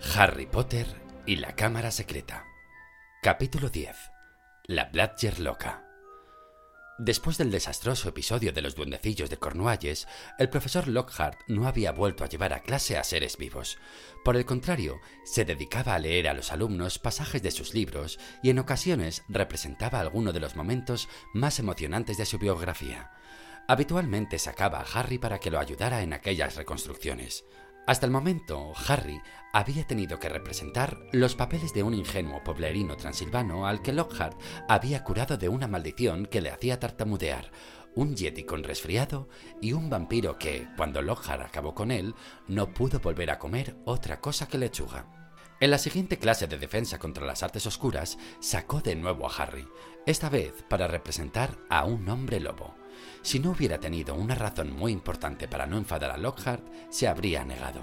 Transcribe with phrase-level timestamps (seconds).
[0.00, 0.86] Harry Potter
[1.26, 2.44] y la Cámara Secreta.
[3.20, 3.96] Capítulo 10.
[4.64, 5.84] La Bladger Loca.
[6.98, 10.06] Después del desastroso episodio de los duendecillos de Cornualles,
[10.38, 13.78] el profesor Lockhart no había vuelto a llevar a clase a seres vivos.
[14.24, 18.50] Por el contrario, se dedicaba a leer a los alumnos pasajes de sus libros y
[18.50, 23.10] en ocasiones representaba alguno de los momentos más emocionantes de su biografía.
[23.66, 27.44] Habitualmente sacaba a Harry para que lo ayudara en aquellas reconstrucciones.
[27.88, 29.18] Hasta el momento, Harry
[29.50, 34.38] había tenido que representar los papeles de un ingenuo poblerino transilvano al que Lockhart
[34.68, 37.50] había curado de una maldición que le hacía tartamudear,
[37.94, 39.30] un yeti con resfriado
[39.62, 42.14] y un vampiro que, cuando Lockhart acabó con él,
[42.46, 45.06] no pudo volver a comer otra cosa que lechuga.
[45.58, 49.66] En la siguiente clase de defensa contra las artes oscuras, sacó de nuevo a Harry,
[50.04, 52.74] esta vez para representar a un hombre lobo.
[53.22, 57.44] Si no hubiera tenido una razón muy importante para no enfadar a Lockhart, se habría
[57.44, 57.80] negado.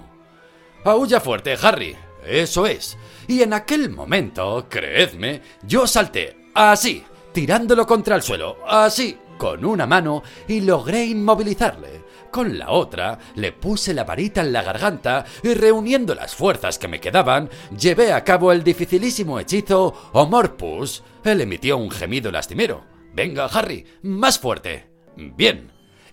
[0.84, 1.96] ¡Aulla fuerte, Harry!
[2.26, 2.96] Eso es.
[3.28, 9.86] Y en aquel momento, creedme, yo salté así, tirándolo contra el suelo, así, con una
[9.86, 12.04] mano, y logré inmovilizarle.
[12.30, 16.88] Con la otra, le puse la varita en la garganta y reuniendo las fuerzas que
[16.88, 21.02] me quedaban, llevé a cabo el dificilísimo hechizo Homorpus.
[21.24, 22.84] Él emitió un gemido lastimero.
[23.14, 24.85] Venga, Harry, más fuerte.
[25.16, 25.70] Bien.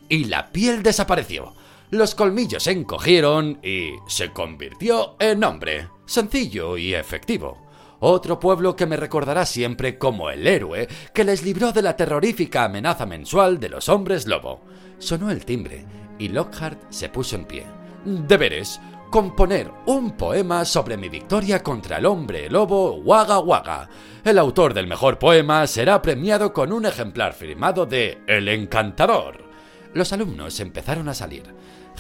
[0.10, 1.54] Y la piel desapareció.
[1.90, 5.90] Los colmillos se encogieron y se convirtió en hombre.
[6.06, 7.64] Sencillo y efectivo.
[8.00, 12.66] Otro pueblo que me recordará siempre como el héroe que les libró de la terrorífica
[12.66, 14.62] amenaza mensual de los hombres lobo.
[14.98, 15.86] Sonó el timbre
[16.20, 17.66] y Lockhart se puso en pie.
[18.04, 18.82] Deberes.
[19.14, 23.88] Componer un poema sobre mi victoria contra el hombre lobo Waga Waga.
[24.26, 29.48] El autor del mejor poema será premiado con un ejemplar firmado de El Encantador.
[29.94, 31.44] Los alumnos empezaron a salir.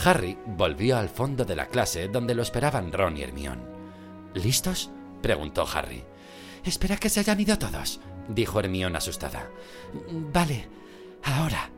[0.03, 3.61] Harry volvió al fondo de la clase donde lo esperaban Ron y Hermione.
[4.33, 4.89] ¿Listos?
[5.22, 6.03] preguntó Harry.
[6.64, 9.52] Espera que se hayan ido todos, dijo Hermione asustada.
[10.33, 10.67] Vale,
[11.22, 11.70] ahora.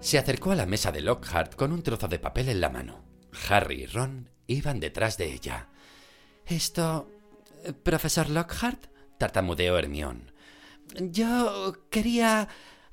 [0.00, 3.04] Se acercó a la mesa de Lockhart con un trozo de papel en la mano.
[3.48, 5.68] Harry y Ron iban detrás de ella.
[6.44, 7.12] Esto...
[7.82, 8.86] Profesor Lockhart,
[9.18, 10.32] tartamudeó Hermione.
[11.00, 12.48] Yo quería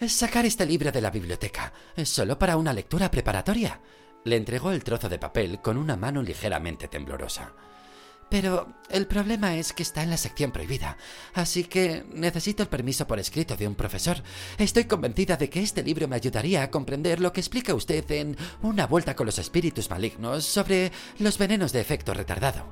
[0.07, 1.71] sacar este libro de la biblioteca,
[2.03, 3.79] solo para una lectura preparatoria.
[4.23, 7.53] Le entregó el trozo de papel con una mano ligeramente temblorosa.
[8.29, 10.97] Pero el problema es que está en la sección prohibida,
[11.33, 14.17] así que necesito el permiso por escrito de un profesor.
[14.57, 18.35] Estoy convencida de que este libro me ayudaría a comprender lo que explica usted en
[18.61, 22.65] Una vuelta con los espíritus malignos sobre los venenos de efecto retardado.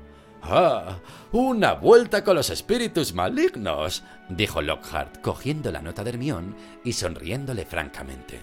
[0.45, 0.99] Ah,
[1.31, 7.65] una vuelta con los espíritus malignos, dijo Lockhart, cogiendo la nota de Hermión y sonriéndole
[7.65, 8.41] francamente.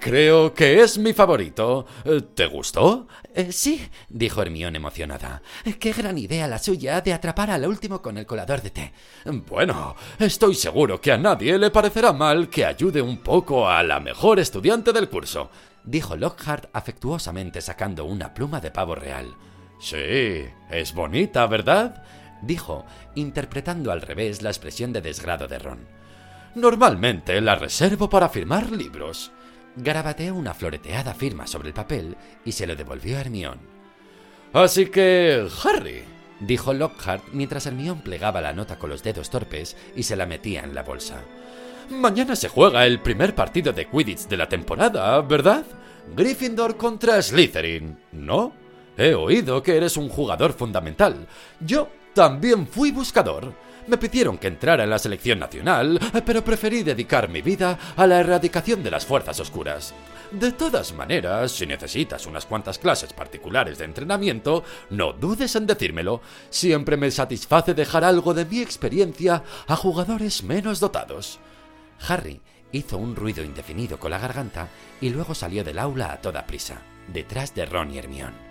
[0.00, 1.86] Creo que es mi favorito.
[2.34, 3.06] ¿Te gustó?
[3.34, 5.42] Eh, sí, dijo Hermión emocionada.
[5.78, 8.92] Qué gran idea la suya de atrapar al último con el colador de té.
[9.24, 14.00] Bueno, estoy seguro que a nadie le parecerá mal que ayude un poco a la
[14.00, 15.50] mejor estudiante del curso,
[15.84, 19.36] dijo Lockhart afectuosamente sacando una pluma de pavo real.
[19.78, 22.02] Sí, es bonita, ¿verdad?
[22.42, 25.86] dijo, interpretando al revés la expresión de desgrado de Ron.
[26.54, 29.30] Normalmente la reservo para firmar libros.
[29.76, 33.58] Garabateó una floreteada firma sobre el papel y se lo devolvió a Hermión.
[34.52, 36.02] Así que, Harry,
[36.40, 40.62] dijo Lockhart mientras Hermión plegaba la nota con los dedos torpes y se la metía
[40.62, 41.22] en la bolsa.
[41.90, 45.64] Mañana se juega el primer partido de Quidditch de la temporada, ¿verdad?
[46.14, 48.52] Gryffindor contra Slytherin, ¿no?
[48.96, 51.26] He oído que eres un jugador fundamental.
[51.60, 53.54] Yo también fui buscador.
[53.86, 58.20] Me pidieron que entrara en la selección nacional, pero preferí dedicar mi vida a la
[58.20, 59.94] erradicación de las fuerzas oscuras.
[60.30, 66.20] De todas maneras, si necesitas unas cuantas clases particulares de entrenamiento, no dudes en decírmelo.
[66.50, 71.40] Siempre me satisface dejar algo de mi experiencia a jugadores menos dotados.
[72.06, 72.40] Harry
[72.70, 74.68] hizo un ruido indefinido con la garganta
[75.00, 78.49] y luego salió del aula a toda prisa, detrás de Ron y Hermione.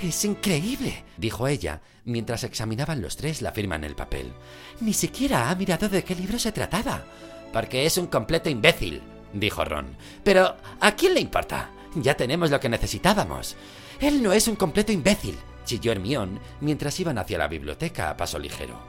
[0.00, 4.32] Es increíble, dijo ella, mientras examinaban los tres la firma en el papel.
[4.80, 7.04] Ni siquiera ha mirado de qué libro se trataba.
[7.52, 9.02] Porque es un completo imbécil,
[9.32, 9.96] dijo Ron.
[10.24, 11.70] Pero, ¿a quién le importa?
[11.94, 13.56] Ya tenemos lo que necesitábamos.
[14.00, 18.38] Él no es un completo imbécil, chilló Hermión mientras iban hacia la biblioteca a paso
[18.38, 18.80] ligero.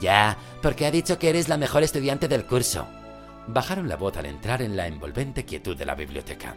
[0.00, 2.86] Ya, porque ha dicho que eres la mejor estudiante del curso.
[3.46, 6.54] Bajaron la voz al entrar en la envolvente quietud de la biblioteca.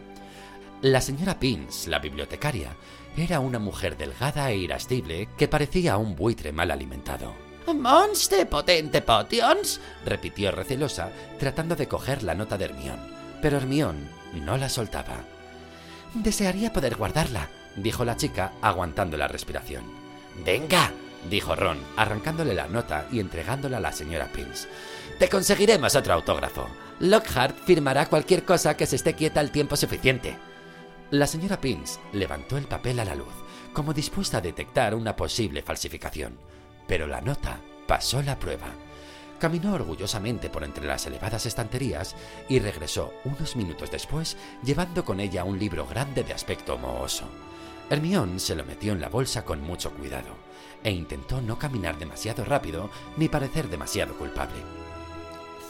[0.82, 2.74] La señora Pins, la bibliotecaria,
[3.16, 7.34] era una mujer delgada e irascible que parecía un buitre mal alimentado.
[7.72, 12.98] «Monste potente potions, repitió recelosa, tratando de coger la nota de Hermión.
[13.40, 15.22] Pero Hermión no la soltaba.
[16.14, 19.84] Desearía poder guardarla, dijo la chica, aguantando la respiración.
[20.44, 20.90] Venga,
[21.30, 24.66] dijo Ron, arrancándole la nota y entregándola a la señora Pins.
[25.20, 26.66] Te conseguiremos otro autógrafo.
[26.98, 30.36] Lockhart firmará cualquier cosa que se esté quieta el tiempo suficiente.
[31.12, 33.34] La señora Pins levantó el papel a la luz,
[33.74, 36.38] como dispuesta a detectar una posible falsificación.
[36.88, 38.68] Pero la nota pasó la prueba.
[39.38, 42.16] Caminó orgullosamente por entre las elevadas estanterías
[42.48, 47.26] y regresó unos minutos después llevando con ella un libro grande de aspecto mohoso.
[47.90, 50.34] Hermión se lo metió en la bolsa con mucho cuidado
[50.82, 52.88] e intentó no caminar demasiado rápido
[53.18, 54.81] ni parecer demasiado culpable.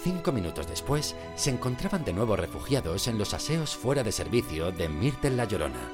[0.02, 4.88] Cinco minutos después, se encontraban de nuevo refugiados en los aseos fuera de servicio de
[4.88, 5.92] Myrtle la Llorona.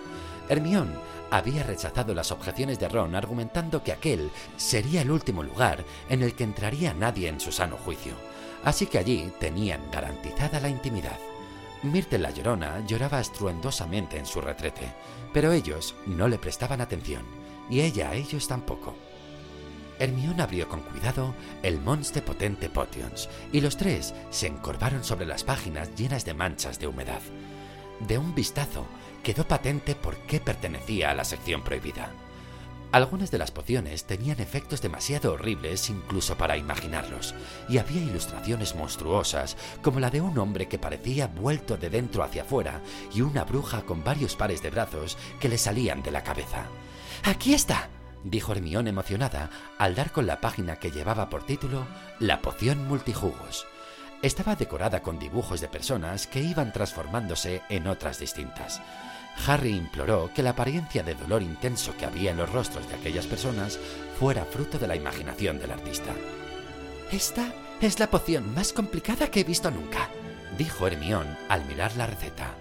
[0.48, 0.94] Hermión
[1.30, 6.34] había rechazado las objeciones de Ron argumentando que aquel sería el último lugar en el
[6.34, 8.14] que entraría nadie en su sano juicio,
[8.64, 11.18] así que allí tenían garantizada la intimidad.
[11.82, 14.90] Myrtle la Llorona lloraba estruendosamente en su retrete,
[15.34, 17.24] pero ellos no le prestaban atención,
[17.68, 18.94] y ella a ellos tampoco.
[19.98, 25.44] Hermión abrió con cuidado el Monster Potente Potions, y los tres se encorvaron sobre las
[25.44, 27.20] páginas llenas de manchas de humedad.
[28.00, 28.86] De un vistazo,
[29.22, 32.10] quedó patente por qué pertenecía a la sección prohibida.
[32.90, 37.34] Algunas de las pociones tenían efectos demasiado horribles incluso para imaginarlos,
[37.68, 42.42] y había ilustraciones monstruosas, como la de un hombre que parecía vuelto de dentro hacia
[42.42, 42.80] afuera
[43.12, 46.64] y una bruja con varios pares de brazos que le salían de la cabeza.
[47.24, 47.90] Aquí está,
[48.24, 51.86] dijo Hermión emocionada al dar con la página que llevaba por título
[52.18, 53.66] La poción multijugos.
[54.22, 58.80] Estaba decorada con dibujos de personas que iban transformándose en otras distintas.
[59.46, 63.26] Harry imploró que la apariencia de dolor intenso que había en los rostros de aquellas
[63.26, 63.78] personas
[64.18, 66.12] fuera fruto de la imaginación del artista.
[67.12, 70.10] Esta es la poción más complicada que he visto nunca,
[70.58, 72.54] dijo Hermión al mirar la receta.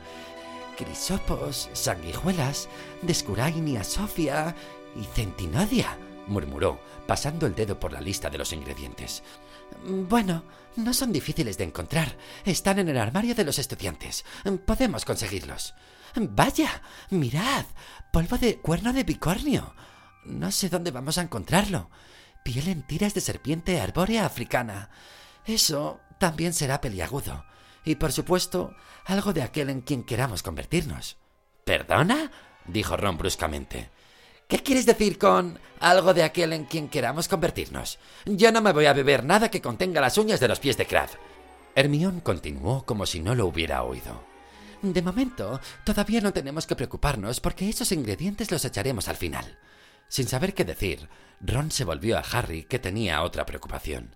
[0.78, 2.70] Crisopos, sanguijuelas,
[3.02, 4.56] descurainia sofia
[5.00, 5.98] y centinodia,
[6.28, 9.24] murmuró, pasando el dedo por la lista de los ingredientes.
[9.84, 10.44] Bueno,
[10.76, 12.18] no son difíciles de encontrar.
[12.46, 14.26] Están en el armario de los estudiantes.
[14.66, 15.74] Podemos conseguirlos.
[16.16, 17.66] Vaya, mirad,
[18.12, 19.74] polvo de cuerno de bicornio.
[20.26, 21.90] No sé dónde vamos a encontrarlo.
[22.44, 24.90] Piel en tiras de serpiente arbórea africana.
[25.46, 27.46] Eso también será peliagudo.
[27.86, 31.18] Y por supuesto, algo de aquel en quien queramos convertirnos.
[31.66, 32.32] ¿Perdona?
[32.66, 33.90] dijo Ron bruscamente.
[34.48, 38.00] ¿Qué quieres decir con algo de aquel en quien queramos convertirnos?
[38.26, 40.86] Yo no me voy a beber nada que contenga las uñas de los pies de
[40.86, 41.10] Crab.
[41.76, 44.24] Hermión continuó como si no lo hubiera oído.
[44.82, 49.58] De momento, todavía no tenemos que preocuparnos porque esos ingredientes los echaremos al final.
[50.08, 51.10] Sin saber qué decir,
[51.42, 54.16] Ron se volvió a Harry, que tenía otra preocupación.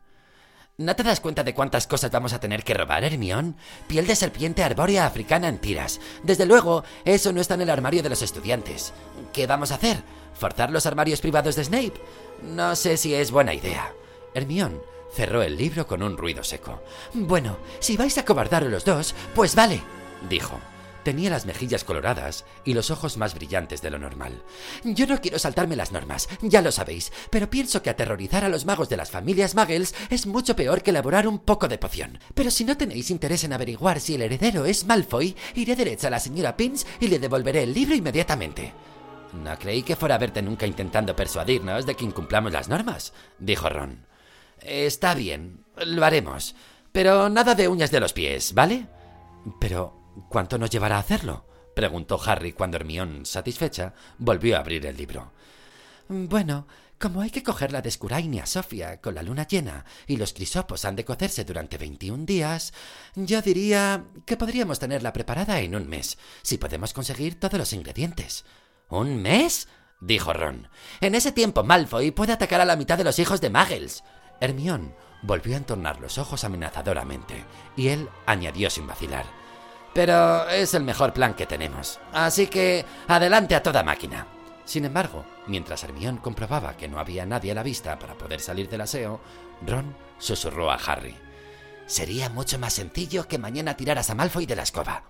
[0.77, 3.57] ¿No te das cuenta de cuántas cosas vamos a tener que robar, Hermión?
[3.87, 5.99] Piel de serpiente arbórea africana en tiras.
[6.23, 8.93] Desde luego, eso no está en el armario de los estudiantes.
[9.33, 10.01] ¿Qué vamos a hacer?
[10.33, 11.93] ¿Forzar los armarios privados de Snape?
[12.41, 13.93] No sé si es buena idea.
[14.33, 14.81] Hermión
[15.13, 16.81] cerró el libro con un ruido seco.
[17.13, 19.81] Bueno, si vais a cobardaros los dos, pues vale
[20.29, 20.59] dijo.
[21.03, 24.43] Tenía las mejillas coloradas y los ojos más brillantes de lo normal.
[24.83, 28.65] Yo no quiero saltarme las normas, ya lo sabéis, pero pienso que aterrorizar a los
[28.65, 32.19] magos de las familias Muggles es mucho peor que elaborar un poco de poción.
[32.35, 36.11] Pero si no tenéis interés en averiguar si el heredero es Malfoy, iré derecha a
[36.11, 38.71] la señora Pins y le devolveré el libro inmediatamente.
[39.33, 43.69] No creí que fuera a verte nunca intentando persuadirnos de que incumplamos las normas, dijo
[43.69, 44.05] Ron.
[44.59, 46.55] Está bien, lo haremos.
[46.91, 48.87] Pero nada de uñas de los pies, ¿vale?
[49.59, 51.45] Pero ¿Cuánto nos llevará a hacerlo?
[51.75, 55.31] preguntó Harry cuando Hermión, satisfecha, volvió a abrir el libro.
[56.09, 56.67] Bueno,
[56.99, 60.95] como hay que coger la descurainia Sofía con la luna llena y los crisopos han
[60.95, 62.73] de cocerse durante veintiún días,
[63.15, 68.43] yo diría que podríamos tenerla preparada en un mes, si podemos conseguir todos los ingredientes.
[68.91, 69.69] ¿Un mes?
[70.01, 70.67] dijo Ron.
[70.99, 74.03] En ese tiempo Malfoy puede atacar a la mitad de los hijos de Muggles.
[74.41, 74.93] Hermión
[75.23, 77.45] volvió a entornar los ojos amenazadoramente,
[77.77, 79.25] y él añadió sin vacilar.
[79.93, 81.99] Pero es el mejor plan que tenemos.
[82.11, 84.27] Así que adelante a toda máquina.
[84.65, 88.67] Sin embargo, mientras Hermión comprobaba que no había nadie a la vista para poder salir
[88.67, 89.21] del aseo,
[89.65, 91.15] Ron susurró a Harry.
[91.85, 95.03] Sería mucho más sencillo que mañana tiraras a Malfoy de la escoba.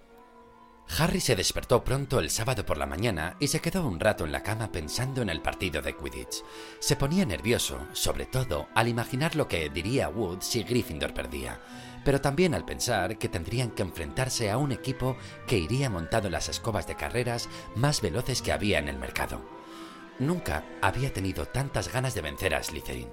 [0.98, 4.32] Harry se despertó pronto el sábado por la mañana y se quedó un rato en
[4.32, 6.44] la cama pensando en el partido de Quidditch.
[6.80, 11.60] Se ponía nervioso, sobre todo al imaginar lo que diría Wood si Gryffindor perdía
[12.04, 15.18] pero también al pensar que tendrían que enfrentarse a un equipo
[15.48, 19.42] que iría montado en las escobas de carreras más veloces que había en el mercado.
[20.20, 23.10] Nunca había tenido tantas ganas de vencer a Slytherin.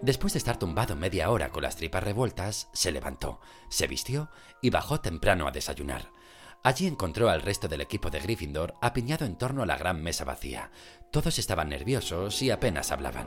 [0.00, 4.70] Después de estar tumbado media hora con las tripas revueltas, se levantó, se vistió y
[4.70, 6.10] bajó temprano a desayunar.
[6.64, 10.24] Allí encontró al resto del equipo de Gryffindor apiñado en torno a la gran mesa
[10.24, 10.70] vacía.
[11.10, 13.26] Todos estaban nerviosos y apenas hablaban.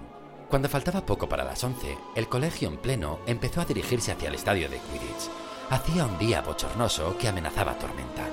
[0.49, 4.35] Cuando faltaba poco para las 11, el colegio en pleno empezó a dirigirse hacia el
[4.35, 5.29] estadio de Quidditch.
[5.69, 8.25] Hacía un día bochornoso que amenazaba tormenta.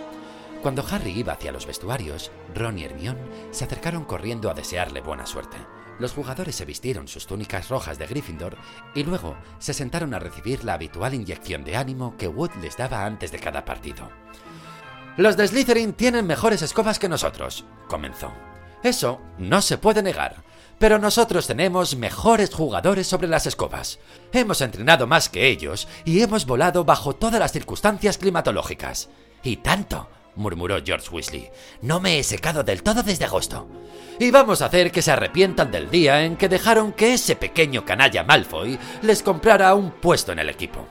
[0.63, 5.27] Cuando Harry iba hacia los vestuarios, Ron y Hermione se acercaron corriendo a desearle buena
[5.27, 5.57] suerte.
[5.99, 8.57] Los jugadores se vistieron sus túnicas rojas de Gryffindor
[8.95, 13.05] y luego se sentaron a recibir la habitual inyección de ánimo que Wood les daba
[13.05, 14.09] antes de cada partido.
[15.19, 18.33] Los de Slytherin tienen mejores escobas que nosotros, comenzó.
[18.83, 20.42] Eso no se puede negar.
[20.78, 23.99] Pero nosotros tenemos mejores jugadores sobre las escobas.
[24.33, 29.11] Hemos entrenado más que ellos y hemos volado bajo todas las circunstancias climatológicas.
[29.42, 31.50] Y tanto, murmuró George Weasley.
[31.83, 33.69] No me he secado del todo desde agosto.
[34.19, 37.85] Y vamos a hacer que se arrepientan del día en que dejaron que ese pequeño
[37.85, 40.87] canalla Malfoy les comprara un puesto en el equipo.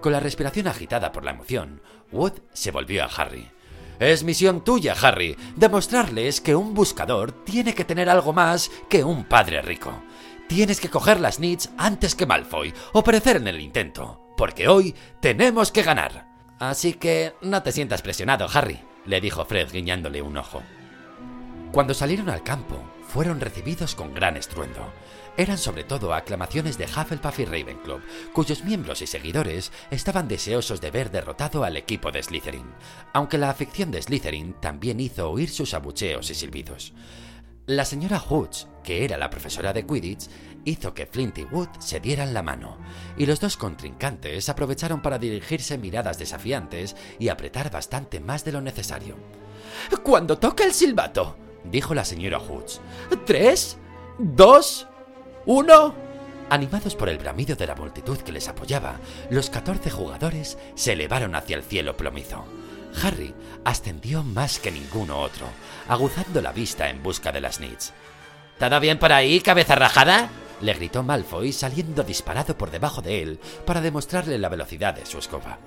[0.00, 3.53] Con la respiración agitada por la emoción, Wood se volvió a Harry.
[3.98, 9.24] Es misión tuya, Harry, demostrarles que un buscador tiene que tener algo más que un
[9.24, 10.02] padre rico.
[10.48, 14.94] Tienes que coger las nits antes que Malfoy o perecer en el intento, porque hoy
[15.20, 16.26] tenemos que ganar.
[16.58, 20.62] Así que no te sientas presionado, Harry, le dijo Fred guiñándole un ojo.
[21.72, 22.78] Cuando salieron al campo,
[23.14, 24.92] fueron recibidos con gran estruendo.
[25.36, 28.00] Eran sobre todo aclamaciones de Hufflepuff y Ravenclaw,
[28.32, 32.66] cuyos miembros y seguidores estaban deseosos de ver derrotado al equipo de Slytherin,
[33.12, 36.92] aunque la afición de Slytherin también hizo oír sus abucheos y silbidos.
[37.66, 40.28] La señora Hoods, que era la profesora de Quidditch,
[40.64, 42.78] hizo que Flint y Wood se dieran la mano,
[43.16, 48.60] y los dos contrincantes aprovecharon para dirigirse miradas desafiantes y apretar bastante más de lo
[48.60, 49.14] necesario.
[50.02, 52.80] Cuando toca el silbato, dijo la señora Hoods.
[53.26, 53.78] Tres,
[54.18, 54.86] dos,
[55.46, 55.94] ¡Uno!
[56.48, 58.96] Animados por el bramido de la multitud que les apoyaba,
[59.30, 62.44] los 14 jugadores se elevaron hacia el cielo plomizo.
[63.02, 65.46] Harry ascendió más que ninguno otro,
[65.88, 67.92] aguzando la vista en busca de las Nits.
[68.58, 70.30] ¿Todo bien por ahí, cabeza rajada?
[70.60, 75.18] le gritó Malfoy saliendo disparado por debajo de él para demostrarle la velocidad de su
[75.18, 75.58] escoba.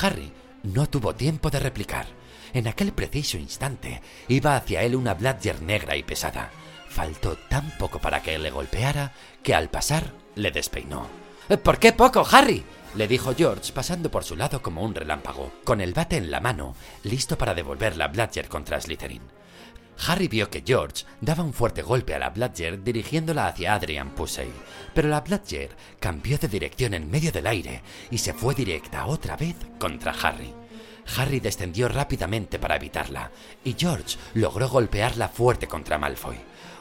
[0.00, 2.06] Harry no tuvo tiempo de replicar.
[2.52, 6.50] En aquel preciso instante iba hacia él una Bladger negra y pesada.
[6.88, 9.12] Faltó tan poco para que le golpeara
[9.42, 11.06] que al pasar le despeinó.
[11.62, 12.64] ¿Por qué poco, Harry?
[12.94, 16.40] le dijo George pasando por su lado como un relámpago, con el bate en la
[16.40, 16.74] mano,
[17.04, 19.22] listo para devolver la Bladger contra Slytherin.
[20.06, 24.50] Harry vio que George daba un fuerte golpe a la Bladger dirigiéndola hacia Adrian Pusey,
[24.94, 29.36] pero la Bladger cambió de dirección en medio del aire y se fue directa otra
[29.36, 30.54] vez contra Harry.
[31.16, 33.30] Harry descendió rápidamente para evitarla,
[33.64, 36.36] y George logró golpearla fuerte contra Malfoy.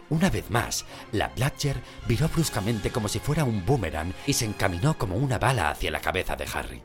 [0.09, 4.97] Una vez más, la Bladger viró bruscamente como si fuera un boomerang y se encaminó
[4.97, 6.81] como una bala hacia la cabeza de Harry.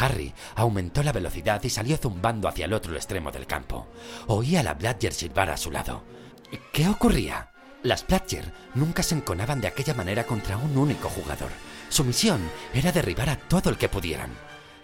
[0.00, 3.86] Harry aumentó la velocidad y salió zumbando hacia el otro extremo del campo.
[4.26, 6.04] Oía a la Bladger silbar a su lado.
[6.72, 7.50] ¿Qué ocurría?
[7.82, 11.50] Las Bladger nunca se enconaban de aquella manera contra un único jugador.
[11.90, 12.40] Su misión
[12.72, 14.30] era derribar a todo el que pudieran.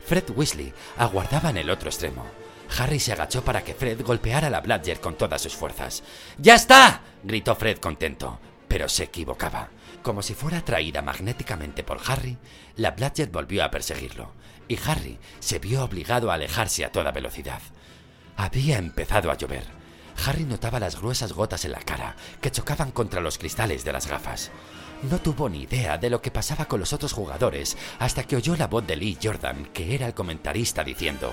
[0.05, 2.27] Fred Weasley aguardaba en el otro extremo.
[2.79, 6.03] Harry se agachó para que Fred golpeara a la Bladger con todas sus fuerzas.
[6.39, 7.03] ¡Ya está!
[7.23, 8.39] gritó Fred contento,
[8.69, 9.71] pero se equivocaba.
[10.03, 12.39] Como si fuera atraída magnéticamente por Harry,
[12.77, 14.33] la Bladger volvió a perseguirlo,
[14.69, 17.61] y Harry se vio obligado a alejarse a toda velocidad.
[18.37, 19.65] Había empezado a llover.
[20.25, 24.07] Harry notaba las gruesas gotas en la cara que chocaban contra los cristales de las
[24.07, 24.51] gafas.
[25.03, 28.55] No tuvo ni idea de lo que pasaba con los otros jugadores hasta que oyó
[28.57, 31.33] la voz de Lee Jordan, que era el comentarista, diciendo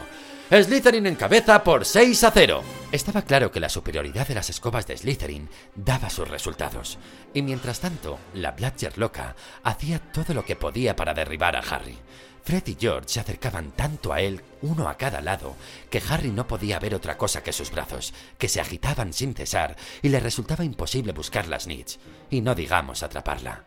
[0.50, 2.64] Slytherin en cabeza por 6 a 0.
[2.94, 6.98] Estaba claro que la superioridad de las escobas de Slytherin daba sus resultados,
[7.34, 11.98] y mientras tanto, la Bladger loca hacía todo lo que podía para derribar a Harry.
[12.46, 15.58] Fred y George se acercaban tanto a él, uno a cada lado,
[15.90, 19.76] que Harry no podía ver otra cosa que sus brazos, que se agitaban sin cesar
[20.02, 22.00] y le resultaba imposible buscar las Nits,
[22.30, 23.66] y no digamos atraparla.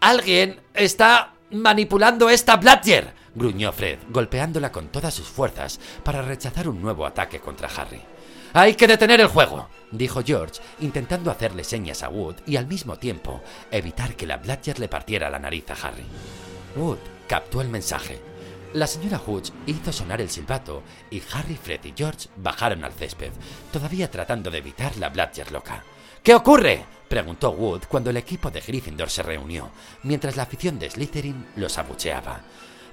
[0.00, 3.21] ¡Alguien está manipulando esta Bladger!
[3.34, 8.00] Gruñó Fred, golpeándola con todas sus fuerzas para rechazar un nuevo ataque contra Harry.
[8.54, 12.96] Hay que detener el juego, dijo George, intentando hacerle señas a Wood y al mismo
[12.96, 16.04] tiempo evitar que la Bladger le partiera la nariz a Harry.
[16.76, 18.20] Wood captó el mensaje.
[18.74, 23.32] La señora Hoods hizo sonar el silbato y Harry, Fred y George bajaron al césped,
[23.70, 25.84] todavía tratando de evitar la Bladger loca.
[26.22, 26.84] ¿Qué ocurre?
[27.08, 29.70] preguntó Wood cuando el equipo de Gryffindor se reunió,
[30.02, 32.40] mientras la afición de Slytherin los abucheaba.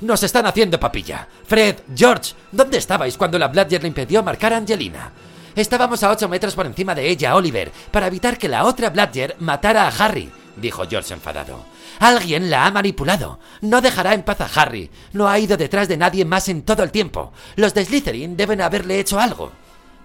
[0.02, 1.28] ¡Nos están haciendo papilla!
[1.46, 5.12] Fred, George, ¿dónde estabais cuando la Bladger le impidió marcar a Angelina?
[5.56, 9.36] Estábamos a ocho metros por encima de ella, Oliver, para evitar que la otra Bladger
[9.40, 11.66] matara a Harry, dijo George enfadado.
[12.00, 13.40] Alguien la ha manipulado.
[13.60, 14.90] No dejará en paz a Harry.
[15.12, 17.34] No ha ido detrás de nadie más en todo el tiempo.
[17.58, 19.52] Los de Slytherin deben haberle hecho algo.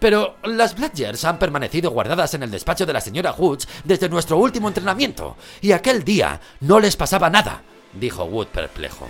[0.01, 4.39] Pero las Bladgers han permanecido guardadas en el despacho de la señora Woods desde nuestro
[4.39, 9.07] último entrenamiento, y aquel día no les pasaba nada, dijo Wood perplejo.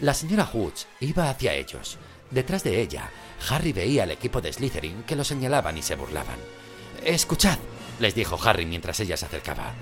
[0.00, 1.98] La señora Woods iba hacia ellos.
[2.30, 3.10] Detrás de ella,
[3.50, 6.38] Harry veía al equipo de Slytherin que lo señalaban y se burlaban.
[7.04, 7.58] Escuchad,
[7.98, 9.74] les dijo Harry mientras ella se acercaba.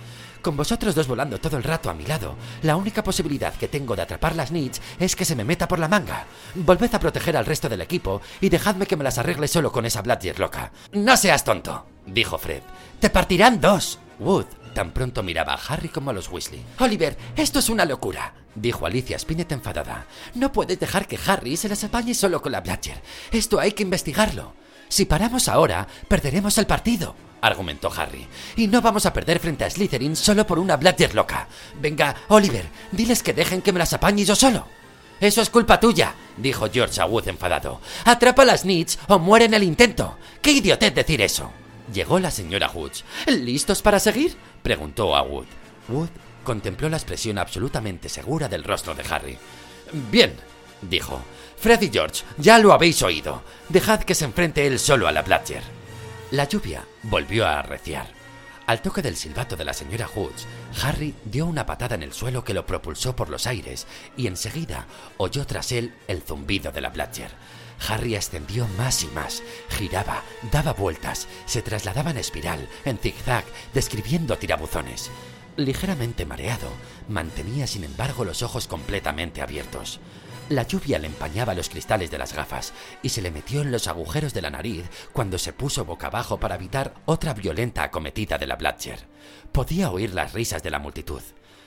[0.42, 3.94] Con vosotros dos volando todo el rato a mi lado, la única posibilidad que tengo
[3.94, 6.26] de atrapar las Nits es que se me meta por la manga.
[6.54, 9.86] Volved a proteger al resto del equipo y dejadme que me las arregle solo con
[9.86, 10.72] esa Bladger loca.
[10.92, 12.62] No seas tonto, dijo Fred.
[12.98, 14.00] Te partirán dos.
[14.18, 14.46] Wood
[14.78, 16.64] tan pronto miraba a Harry como a los Weasley.
[16.78, 20.06] Oliver, esto es una locura, dijo Alicia Spinett enfadada.
[20.36, 23.02] No puedes dejar que Harry se las apañe solo con la Bladger.
[23.32, 24.54] Esto hay que investigarlo.
[24.88, 28.26] Si paramos ahora, perderemos el partido argumentó Harry.
[28.56, 31.48] Y no vamos a perder frente a Slytherin solo por una Bladger loca.
[31.80, 34.66] Venga, Oliver, diles que dejen que me las apañe yo solo.
[35.20, 37.80] Eso es culpa tuya, dijo George Wood enfadado.
[38.04, 38.64] Atrapa a las
[39.08, 40.18] o muere en el intento.
[40.40, 41.50] ¡Qué idiotez decir eso!
[41.92, 43.04] Llegó la señora Woods.
[43.26, 44.36] ¿Listos para seguir?
[44.62, 45.46] Preguntó a Wood.
[45.88, 46.08] Wood
[46.44, 49.38] contempló la expresión absolutamente segura del rostro de Harry.
[50.10, 50.34] Bien,
[50.82, 51.20] dijo.
[51.56, 53.42] Fred y George, ya lo habéis oído.
[53.68, 55.62] Dejad que se enfrente él solo a la Bladger.
[56.30, 58.06] La lluvia volvió a arreciar.
[58.66, 60.46] Al toque del silbato de la señora Hoods,
[60.82, 64.86] Harry dio una patada en el suelo que lo propulsó por los aires y enseguida
[65.16, 67.30] oyó tras él el zumbido de la Bladger.
[67.86, 74.36] Harry ascendió más y más, giraba, daba vueltas, se trasladaba en espiral, en zigzag, describiendo
[74.36, 75.10] tirabuzones.
[75.56, 76.68] Ligeramente mareado,
[77.08, 80.00] mantenía sin embargo los ojos completamente abiertos.
[80.48, 83.86] La lluvia le empañaba los cristales de las gafas y se le metió en los
[83.86, 88.46] agujeros de la nariz cuando se puso boca abajo para evitar otra violenta acometida de
[88.46, 88.98] la Bladger.
[89.52, 91.20] Podía oír las risas de la multitud.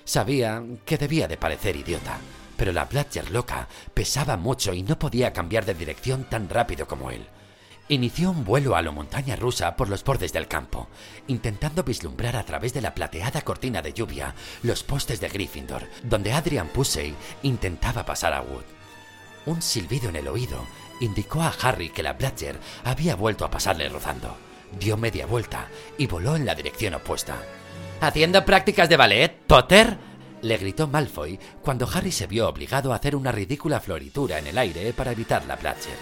[0.04, 2.18] Sabía que debía de parecer idiota,
[2.62, 7.10] pero la Bladger loca pesaba mucho y no podía cambiar de dirección tan rápido como
[7.10, 7.26] él.
[7.88, 10.88] Inició un vuelo a la montaña rusa por los bordes del campo,
[11.26, 16.34] intentando vislumbrar a través de la plateada cortina de lluvia los postes de Gryffindor, donde
[16.34, 18.66] Adrian Pusey intentaba pasar a Wood.
[19.48, 20.64] Un silbido en el oído
[21.00, 24.38] indicó a Harry que la Bladger había vuelto a pasarle rozando.
[24.80, 27.42] Dio media vuelta y voló en la dirección opuesta.
[28.02, 30.11] ¿Haciendo prácticas de ballet, Potter?
[30.42, 34.58] Le gritó Malfoy cuando Harry se vio obligado a hacer una ridícula floritura en el
[34.58, 35.98] aire para evitar la Bladger.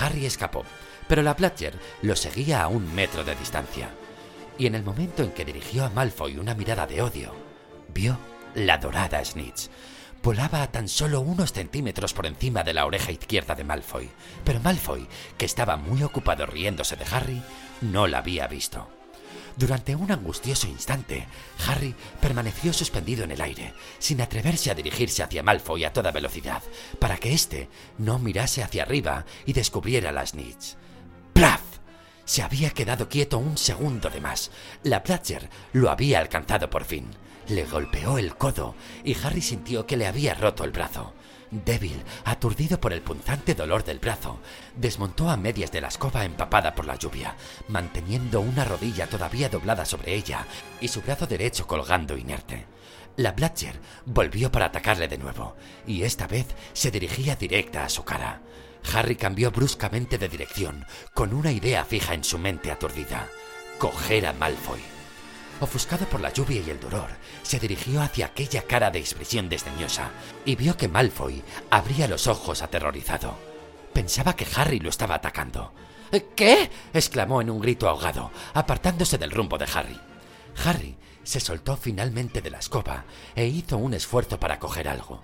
[0.00, 0.64] Harry escapó,
[1.08, 3.90] pero la Bladger lo seguía a un metro de distancia.
[4.58, 7.34] Y en el momento en que dirigió a Malfoy una mirada de odio,
[7.92, 8.18] vio
[8.54, 9.68] la dorada Snitch.
[10.22, 14.08] Volaba a tan solo unos centímetros por encima de la oreja izquierda de Malfoy,
[14.44, 17.42] pero Malfoy, que estaba muy ocupado riéndose de Harry,
[17.80, 19.01] no la había visto.
[19.56, 21.26] Durante un angustioso instante,
[21.66, 26.62] Harry permaneció suspendido en el aire, sin atreverse a dirigirse hacia Malfoy a toda velocidad,
[26.98, 30.76] para que éste no mirase hacia arriba y descubriera las Snitch.
[31.32, 31.60] ¡Plaf!
[32.24, 34.50] Se había quedado quieto un segundo de más.
[34.84, 37.10] La Bladger lo había alcanzado por fin.
[37.48, 41.12] Le golpeó el codo y Harry sintió que le había roto el brazo.
[41.52, 44.40] Débil, aturdido por el punzante dolor del brazo,
[44.74, 47.36] desmontó a medias de la escoba empapada por la lluvia,
[47.68, 50.46] manteniendo una rodilla todavía doblada sobre ella
[50.80, 52.64] y su brazo derecho colgando inerte.
[53.16, 55.54] La Bladger volvió para atacarle de nuevo,
[55.86, 58.40] y esta vez se dirigía directa a su cara.
[58.94, 63.28] Harry cambió bruscamente de dirección, con una idea fija en su mente aturdida.
[63.76, 64.80] Coger a Malfoy.
[65.62, 67.08] Ofuscado por la lluvia y el dolor,
[67.44, 70.10] se dirigió hacia aquella cara de expresión desdeñosa
[70.44, 73.36] y vio que Malfoy abría los ojos aterrorizado.
[73.92, 75.72] Pensaba que Harry lo estaba atacando.
[76.34, 76.68] ¿Qué?
[76.92, 80.00] exclamó en un grito ahogado, apartándose del rumbo de Harry.
[80.64, 83.04] Harry se soltó finalmente de la escoba
[83.36, 85.22] e hizo un esfuerzo para coger algo.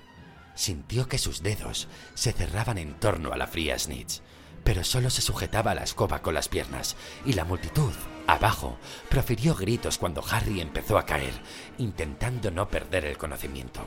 [0.54, 4.20] Sintió que sus dedos se cerraban en torno a la fría Snitch,
[4.64, 7.92] pero solo se sujetaba a la escoba con las piernas, y la multitud,
[8.26, 11.32] abajo, profirió gritos cuando Harry empezó a caer,
[11.78, 13.86] intentando no perder el conocimiento.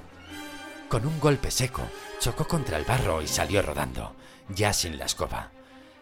[0.90, 1.84] Con un golpe seco,
[2.20, 4.14] chocó contra el barro y salió rodando,
[4.50, 5.52] ya sin la escoba.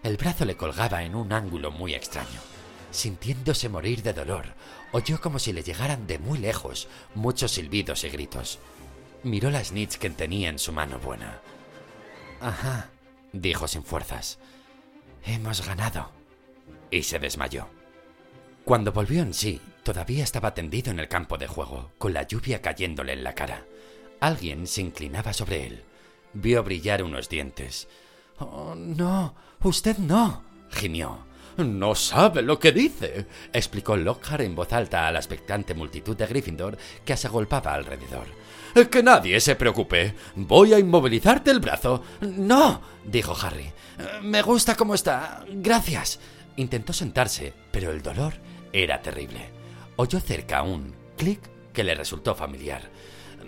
[0.01, 2.39] El brazo le colgaba en un ángulo muy extraño.
[2.91, 4.55] Sintiéndose morir de dolor,
[4.91, 8.59] oyó como si le llegaran de muy lejos muchos silbidos y gritos.
[9.23, 11.41] Miró la snitch que tenía en su mano buena.
[12.41, 12.89] Ajá,
[13.33, 14.39] dijo sin fuerzas.
[15.23, 16.11] Hemos ganado.
[16.91, 17.67] Y se desmayó.
[18.65, 22.61] Cuando volvió en sí, todavía estaba tendido en el campo de juego, con la lluvia
[22.61, 23.65] cayéndole en la cara.
[24.19, 25.83] Alguien se inclinaba sobre él.
[26.33, 27.87] Vio brillar unos dientes.
[28.37, 31.25] Oh, no, usted no, gimió.
[31.57, 36.25] No sabe lo que dice, explicó Lockhart en voz alta a la expectante multitud de
[36.25, 38.27] Gryffindor que se agolpaba alrededor.
[38.91, 40.15] Que nadie se preocupe.
[40.35, 42.03] Voy a inmovilizarte el brazo.
[42.21, 43.71] No, dijo Harry.
[44.21, 45.43] Me gusta cómo está.
[45.49, 46.19] Gracias.
[46.55, 48.33] Intentó sentarse, pero el dolor
[48.71, 49.49] era terrible.
[49.95, 51.39] Oyó cerca un clic
[51.73, 52.83] que le resultó familiar.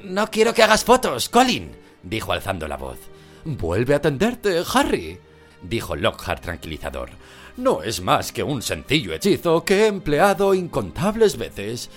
[0.04, 1.72] No quiero que hagas fotos, Colin,
[2.04, 2.98] dijo alzando la voz.
[3.46, 5.20] Vuelve a atenderte, Harry,
[5.62, 7.10] dijo Lockhart tranquilizador.
[7.58, 11.90] No es más que un sencillo hechizo que he empleado incontables veces.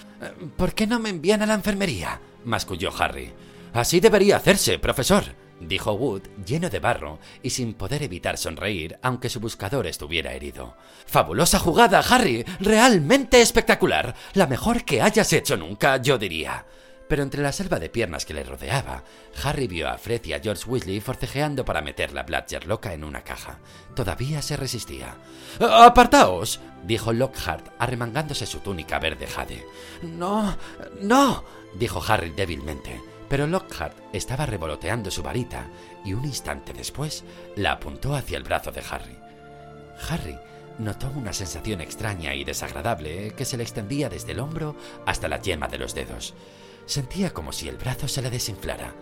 [0.56, 2.20] ¿Por qué no me envían a la enfermería?
[2.44, 3.32] Masculló Harry.
[3.72, 5.24] Así debería hacerse, profesor,
[5.60, 10.76] dijo Wood, lleno de barro y sin poder evitar sonreír, aunque su buscador estuviera herido.
[11.06, 12.44] Fabulosa jugada, Harry.
[12.60, 14.14] Realmente espectacular.
[14.34, 16.66] La mejor que hayas hecho nunca, yo diría.
[17.08, 19.04] Pero entre la selva de piernas que le rodeaba,
[19.42, 23.04] Harry vio a Fred y a George Weasley forcejeando para meter la Bladger loca en
[23.04, 23.58] una caja.
[23.94, 25.16] Todavía se resistía.
[25.60, 26.60] ¡Apartaos!
[26.82, 29.66] dijo Lockhart, arremangándose su túnica verde jade.
[30.02, 30.56] No,
[31.00, 33.00] no, dijo Harry débilmente.
[33.28, 35.66] Pero Lockhart estaba revoloteando su varita
[36.04, 37.24] y un instante después
[37.56, 39.18] la apuntó hacia el brazo de Harry.
[40.08, 40.38] Harry
[40.78, 45.40] notó una sensación extraña y desagradable que se le extendía desde el hombro hasta la
[45.40, 46.34] yema de los dedos.
[46.86, 48.94] Sentía como si el brazo se le desinflara,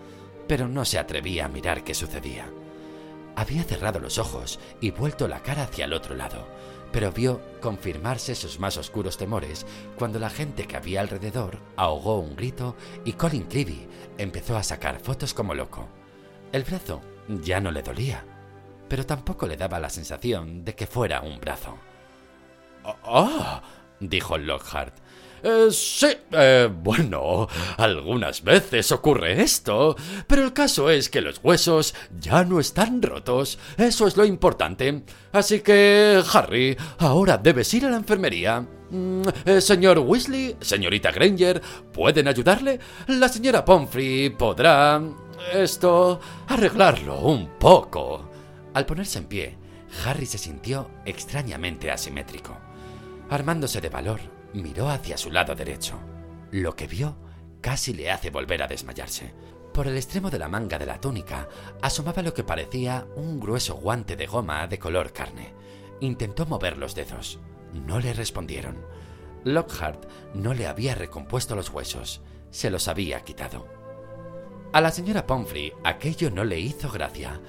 [0.47, 2.47] pero no se atrevía a mirar qué sucedía.
[3.37, 6.47] Había cerrado los ojos y vuelto la cara hacia el otro lado,
[6.93, 9.67] pero vio confirmarse sus más oscuros temores
[9.99, 15.01] cuando la gente que había alrededor ahogó un grito y Colin Creevy empezó a sacar
[15.01, 15.89] fotos como loco.
[16.53, 18.25] El brazo ya no le dolía,
[18.89, 21.79] pero tampoco le daba la sensación de que fuera un brazo.
[22.85, 23.63] ¡Ah!
[24.01, 24.95] dijo Lockhart.
[25.43, 29.97] Eh, sí, eh, bueno, algunas veces ocurre esto,
[30.29, 35.03] pero el caso es que los huesos ya no están rotos, eso es lo importante.
[35.33, 38.65] Así que, Harry, ahora debes ir a la enfermería.
[38.91, 41.61] Mm, eh, señor Weasley, señorita Granger,
[41.93, 42.79] ¿pueden ayudarle?
[43.09, 45.03] La señora Pomfrey podrá...
[45.55, 46.21] esto...
[46.47, 48.31] arreglarlo un poco.
[48.75, 49.59] Al ponerse en pie,
[50.05, 52.57] Harry se sintió extrañamente asimétrico.
[53.29, 54.21] Armándose de valor,
[54.55, 55.99] miró hacia su lado derecho.
[56.51, 57.17] Lo que vio
[57.61, 59.33] casi le hace volver a desmayarse.
[59.73, 61.49] Por el extremo de la manga de la túnica
[61.81, 65.55] asomaba lo que parecía un grueso guante de goma de color carne.
[66.01, 67.39] Intentó mover los dedos.
[67.73, 68.85] No le respondieron.
[69.45, 73.67] Lockhart no le había recompuesto los huesos, se los había quitado.
[74.73, 77.41] A la señora Pomfrey aquello no le hizo gracia.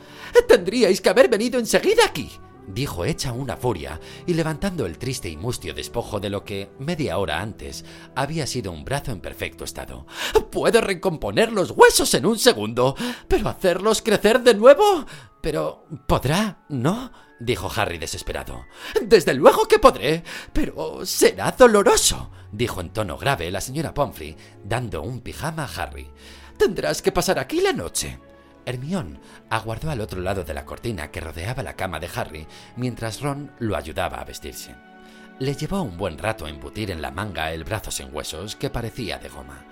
[0.48, 2.32] Tendríais que haber venido enseguida aquí,
[2.68, 7.18] dijo hecha una furia y levantando el triste y mustio despojo de lo que, media
[7.18, 10.06] hora antes, había sido un brazo en perfecto estado.
[10.52, 12.96] Puedo recomponer los huesos en un segundo,
[13.28, 15.06] pero hacerlos crecer de nuevo.
[15.42, 17.12] Pero podrá, ¿no?
[17.40, 18.66] dijo Harry desesperado.
[19.02, 20.24] Desde luego que podré,
[20.54, 26.10] pero será doloroso, dijo en tono grave la señora Pomfrey, dando un pijama a Harry.
[26.58, 28.20] Tendrás que pasar aquí la noche.
[28.66, 33.22] Hermión aguardó al otro lado de la cortina que rodeaba la cama de Harry mientras
[33.22, 34.76] Ron lo ayudaba a vestirse.
[35.40, 39.18] Le llevó un buen rato embutir en la manga el brazo sin huesos que parecía
[39.18, 39.66] de goma.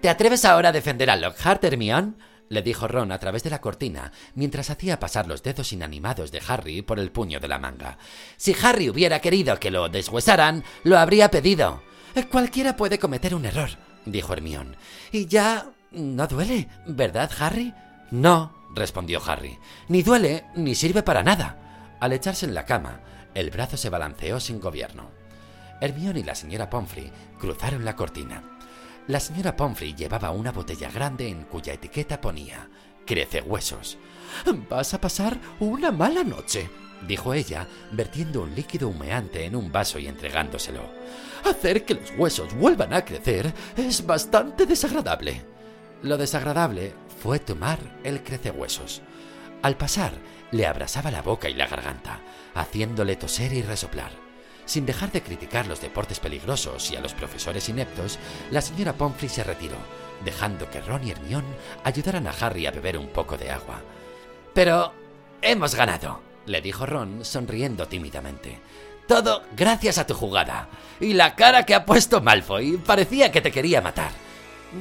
[0.00, 2.18] ¿Te atreves ahora a defender a Lockhart, Hermión?
[2.48, 6.42] le dijo Ron a través de la cortina mientras hacía pasar los dedos inanimados de
[6.46, 7.98] Harry por el puño de la manga.
[8.36, 11.82] Si Harry hubiera querido que lo deshuesaran, lo habría pedido.
[12.30, 13.70] Cualquiera puede cometer un error,
[14.04, 14.76] dijo Hermión.
[15.12, 15.70] Y ya...
[15.90, 17.74] no duele, ¿verdad, Harry?
[18.10, 21.96] No, respondió Harry, ni duele ni sirve para nada.
[22.00, 23.00] Al echarse en la cama,
[23.34, 25.10] el brazo se balanceó sin gobierno.
[25.80, 28.42] Hermione y la señora Pomfrey cruzaron la cortina.
[29.08, 32.68] La señora Pomfrey llevaba una botella grande en cuya etiqueta ponía
[33.06, 33.98] Crece huesos.
[34.68, 36.68] Vas a pasar una mala noche,
[37.06, 40.82] dijo ella, vertiendo un líquido humeante en un vaso y entregándoselo.
[41.44, 45.44] Hacer que los huesos vuelvan a crecer es bastante desagradable.
[46.02, 46.94] Lo desagradable
[47.26, 49.02] fue tomar el crecehuesos.
[49.60, 50.12] Al pasar,
[50.52, 52.20] le abrasaba la boca y la garganta,
[52.54, 54.12] haciéndole toser y resoplar.
[54.64, 58.20] Sin dejar de criticar los deportes peligrosos y a los profesores ineptos,
[58.52, 59.74] la señora Pomfrey se retiró,
[60.24, 61.44] dejando que Ron y Hermión
[61.82, 63.80] ayudaran a Harry a beber un poco de agua.
[64.54, 64.92] Pero
[65.42, 68.60] hemos ganado, le dijo Ron, sonriendo tímidamente.
[69.08, 70.68] Todo gracias a tu jugada.
[71.00, 74.25] Y la cara que ha puesto Malfoy parecía que te quería matar.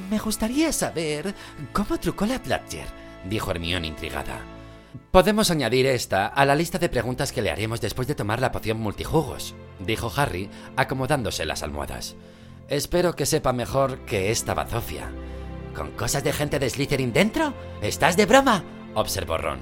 [0.09, 1.33] Me gustaría saber
[1.71, 2.87] cómo trucó la Bladger,
[3.29, 4.39] dijo Hermione intrigada.
[5.11, 8.51] Podemos añadir esta a la lista de preguntas que le haremos después de tomar la
[8.51, 12.15] poción multijugos, dijo Harry, acomodándose las almohadas.
[12.67, 15.11] Espero que sepa mejor que esta bazofia.
[15.75, 17.53] ¿Con cosas de gente de Slytherin dentro?
[17.81, 18.63] ¿Estás de broma?
[18.93, 19.59] observó Ron.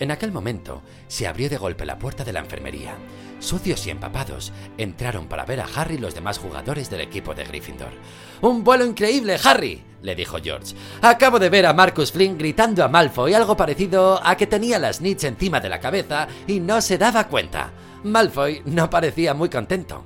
[0.00, 2.94] En aquel momento se abrió de golpe la puerta de la enfermería.
[3.38, 7.44] Sucios y empapados, entraron para ver a Harry y los demás jugadores del equipo de
[7.44, 7.92] Gryffindor.
[8.40, 9.82] ¡Un vuelo increíble, Harry!
[10.02, 10.74] le dijo George.
[11.02, 14.96] Acabo de ver a Marcus Flynn gritando a Malfoy algo parecido a que tenía las
[14.96, 17.72] snitch encima de la cabeza y no se daba cuenta.
[18.04, 20.04] Malfoy no parecía muy contento.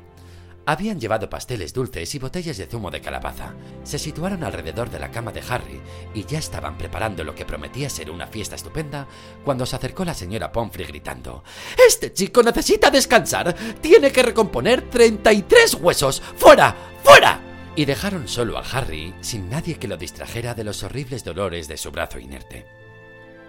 [0.64, 3.54] Habían llevado pasteles dulces y botellas de zumo de calabaza.
[3.82, 5.80] Se situaron alrededor de la cama de Harry
[6.14, 9.08] y ya estaban preparando lo que prometía ser una fiesta estupenda
[9.44, 11.42] cuando se acercó la señora Pomfrey gritando:
[11.88, 13.54] ¡Este chico necesita descansar!
[13.80, 16.22] ¡Tiene que recomponer 33 huesos!
[16.36, 16.76] ¡Fuera!
[17.02, 17.40] ¡Fuera!
[17.74, 21.76] Y dejaron solo a Harry sin nadie que lo distrajera de los horribles dolores de
[21.76, 22.66] su brazo inerte.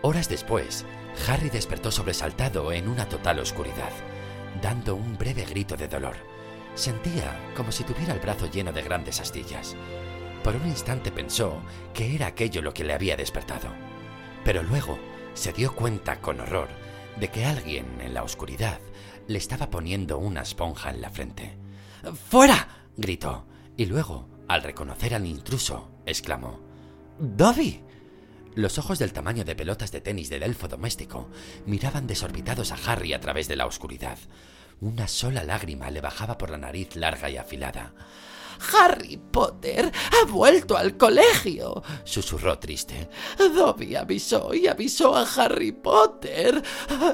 [0.01, 0.83] Horas después,
[1.27, 3.91] Harry despertó sobresaltado en una total oscuridad,
[4.63, 6.32] dando un breve grito de dolor.
[6.75, 9.75] Sentía como si tuviera el brazo lleno de grandes astillas.
[10.43, 11.61] Por un instante pensó
[11.93, 13.69] que era aquello lo que le había despertado.
[14.43, 14.97] Pero luego
[15.33, 16.69] se dio cuenta con horror
[17.19, 18.79] de que alguien en la oscuridad
[19.27, 21.57] le estaba poniendo una esponja en la frente.
[22.29, 22.87] ¡Fuera!
[22.97, 23.45] gritó,
[23.77, 26.59] y luego, al reconocer al intruso, exclamó
[27.19, 27.81] ¡Dobby!
[28.55, 31.29] Los ojos del tamaño de pelotas de tenis del elfo doméstico
[31.65, 34.17] miraban desorbitados a Harry a través de la oscuridad.
[34.81, 37.93] Una sola lágrima le bajaba por la nariz larga y afilada.
[38.71, 43.09] Harry Potter ha vuelto al colegio, susurró triste.
[43.37, 46.61] Dobby avisó y avisó a Harry Potter.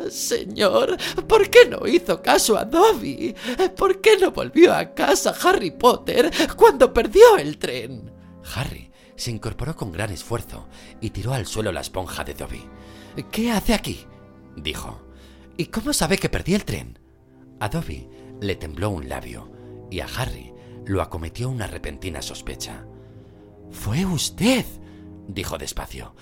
[0.10, 3.36] señor, ¿por qué no hizo caso a Dobby?
[3.76, 8.12] ¿Por qué no volvió a casa Harry Potter cuando perdió el tren?
[8.56, 10.68] Harry se incorporó con gran esfuerzo
[11.02, 12.64] y tiró al suelo la esponja de Dobby.
[13.32, 14.06] ¿Qué hace aquí?
[14.56, 15.02] dijo.
[15.58, 16.99] ¿Y cómo sabe que perdí el tren?
[17.60, 18.08] A Dobby
[18.42, 19.52] le tembló un labio
[19.92, 20.54] y a Harry
[20.86, 22.86] lo acometió una repentina sospecha.
[23.72, 24.66] Fue usted,
[25.28, 26.16] dijo despacio.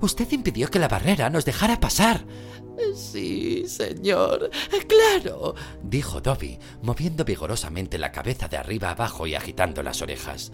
[0.00, 2.24] Usted impidió que la barrera nos dejara pasar.
[2.94, 4.50] Sí, señor.
[4.86, 10.52] Claro, dijo Dobby, moviendo vigorosamente la cabeza de arriba abajo y agitando las orejas.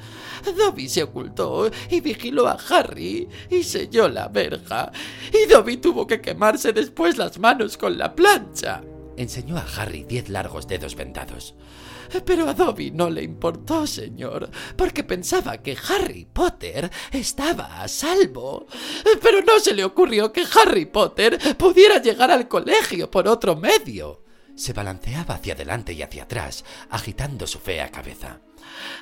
[0.56, 4.90] Dobby se ocultó y vigiló a Harry y selló la verja.
[5.32, 8.82] Y Dobby tuvo que quemarse después las manos con la plancha.
[9.16, 11.54] Enseñó a Harry diez largos dedos vendados.
[12.24, 18.66] Pero a Dobby no le importó, señor, porque pensaba que Harry Potter estaba a salvo.
[19.22, 24.22] Pero no se le ocurrió que Harry Potter pudiera llegar al colegio por otro medio.
[24.54, 28.40] Se balanceaba hacia adelante y hacia atrás, agitando su fea cabeza.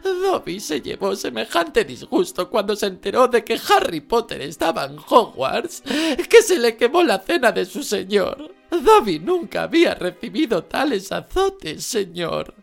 [0.03, 5.83] Dobby se llevó semejante disgusto cuando se enteró de que Harry Potter estaba en Hogwarts,
[6.29, 8.62] que se le quemó la cena de su señor.
[8.81, 12.55] Dobby nunca había recibido tales azotes, señor.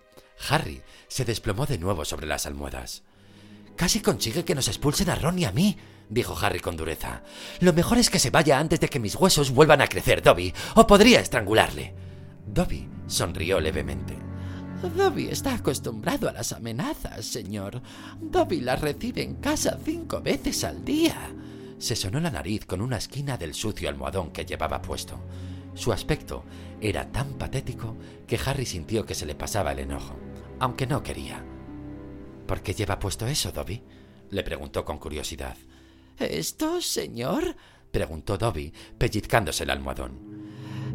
[0.49, 3.03] Harry se desplomó de nuevo sobre las almohadas.
[3.75, 5.77] Casi consigue que nos expulsen a Ron y a mí,
[6.09, 7.23] dijo Harry con dureza.
[7.59, 10.53] Lo mejor es que se vaya antes de que mis huesos vuelvan a crecer, Dobby,
[10.75, 11.93] o podría estrangularle.
[12.45, 14.17] Dobby sonrió levemente.
[14.81, 17.81] Dobby está acostumbrado a las amenazas, señor.
[18.19, 21.33] Dobby las recibe en casa cinco veces al día.
[21.77, 25.19] Se sonó la nariz con una esquina del sucio almohadón que llevaba puesto.
[25.79, 26.43] Su aspecto
[26.81, 27.95] era tan patético
[28.27, 30.19] que Harry sintió que se le pasaba el enojo,
[30.59, 31.41] aunque no quería.
[32.45, 33.81] ¿Por qué lleva puesto eso, Dobby?
[34.29, 35.55] le preguntó con curiosidad.
[36.17, 37.55] ¿Esto, señor?
[37.91, 40.28] preguntó Dobby, pellizcándose el almohadón.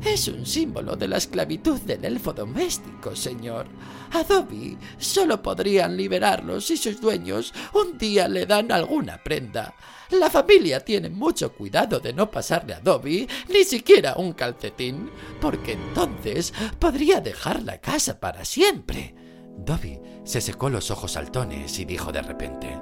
[0.05, 3.67] Es un símbolo de la esclavitud del elfo doméstico, señor.
[4.13, 9.75] A Dobby solo podrían liberarlo si sus dueños un día le dan alguna prenda.
[10.11, 15.73] La familia tiene mucho cuidado de no pasarle a Dobby ni siquiera un calcetín, porque
[15.73, 19.24] entonces podría dejar la casa para siempre.
[19.57, 22.79] Dobby se secó los ojos saltones y dijo de repente: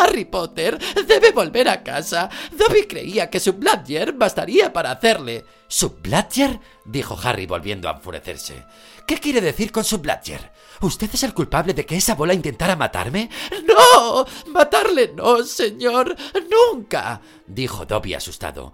[0.00, 2.28] Harry Potter debe volver a casa.
[2.52, 5.44] Dobby creía que su Bladger bastaría para hacerle.
[5.68, 6.60] ¿Su Bladger?
[6.84, 8.64] dijo Harry volviendo a enfurecerse.
[9.06, 10.52] ¿Qué quiere decir con su Bladger?
[10.80, 13.30] ¿Usted es el culpable de que esa bola intentara matarme?
[13.66, 16.16] No, matarle no, señor,
[16.50, 18.72] nunca, dijo Dobby asustado.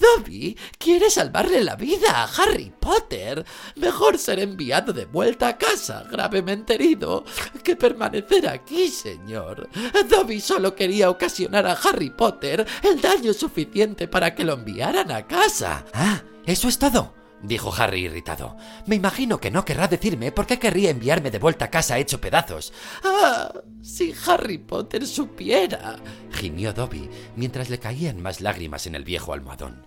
[0.00, 3.44] Dobby quiere salvarle la vida a Harry Potter.
[3.76, 7.24] Mejor ser enviado de vuelta a casa gravemente herido
[7.62, 9.68] que permanecer aquí, señor.
[10.08, 15.26] Dobby solo quería ocasionar a Harry Potter el daño suficiente para que lo enviaran a
[15.26, 15.84] casa.
[15.92, 18.56] Ah, eso es todo dijo Harry irritado.
[18.86, 22.20] Me imagino que no querrá decirme por qué querría enviarme de vuelta a casa hecho
[22.20, 22.72] pedazos.
[23.04, 23.52] Ah,
[23.82, 25.96] si Harry Potter supiera,
[26.30, 29.86] gimió Dobby mientras le caían más lágrimas en el viejo almohadón.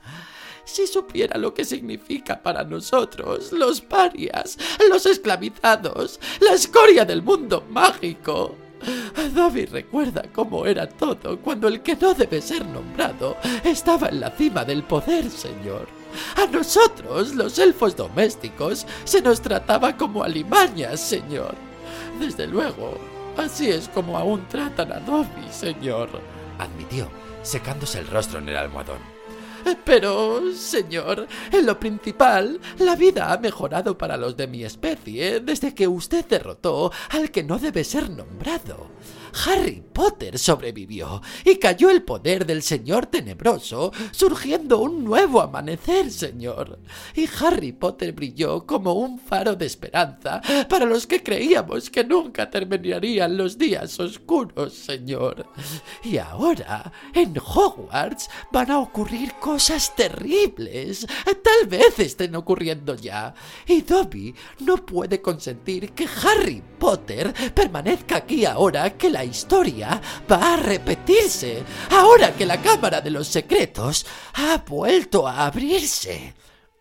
[0.65, 4.57] Si supiera lo que significa para nosotros, los parias,
[4.89, 8.55] los esclavizados, la escoria del mundo mágico.
[9.33, 14.31] Dobby recuerda cómo era todo cuando el que no debe ser nombrado estaba en la
[14.31, 15.94] cima del poder, señor.
[16.35, 21.55] A nosotros, los elfos domésticos, se nos trataba como alimañas, señor.
[22.19, 22.97] Desde luego,
[23.37, 26.09] así es como aún tratan a Dobby, señor,
[26.59, 27.09] admitió,
[27.41, 29.15] secándose el rostro en el almohadón.
[29.83, 35.73] Pero, señor, en lo principal, la vida ha mejorado para los de mi especie desde
[35.73, 38.87] que usted derrotó al que no debe ser nombrado.
[39.45, 46.79] Harry Potter sobrevivió y cayó el poder del Señor Tenebroso, surgiendo un nuevo amanecer, señor.
[47.15, 52.49] Y Harry Potter brilló como un faro de esperanza para los que creíamos que nunca
[52.49, 55.45] terminarían los días oscuros, señor.
[56.03, 61.05] Y ahora, en Hogwarts, van a ocurrir cosas terribles.
[61.25, 63.33] Tal vez estén ocurriendo ya.
[63.67, 70.53] Y Dobby no puede consentir que Harry Potter permanezca aquí ahora que la historia va
[70.53, 76.33] a repetirse, ahora que la Cámara de los Secretos ha vuelto a abrirse.